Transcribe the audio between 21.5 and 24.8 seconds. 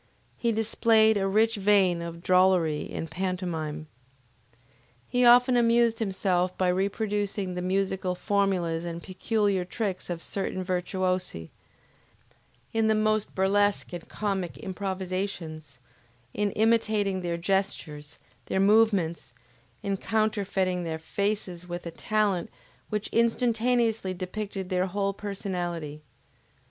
with a talent which instantaneously depicted